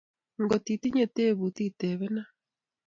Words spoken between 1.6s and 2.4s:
itepenan